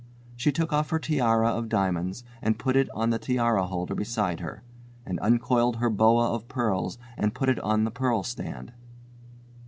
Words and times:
She 0.35 0.51
took 0.51 0.73
off 0.73 0.89
her 0.89 0.97
tiara 0.97 1.49
of 1.49 1.69
diamonds 1.69 2.23
and 2.41 2.57
put 2.57 2.75
it 2.75 2.89
on 2.89 3.11
the 3.11 3.19
tiara 3.19 3.67
holder 3.67 3.93
beside 3.93 4.39
her 4.39 4.63
and 5.05 5.19
uncoiled 5.19 5.75
her 5.75 5.91
boa 5.91 6.33
of 6.33 6.47
pearls 6.47 6.97
and 7.17 7.35
put 7.35 7.49
it 7.49 7.59
on 7.59 7.83
the 7.83 7.91
pearl 7.91 8.23
stand. 8.23 8.73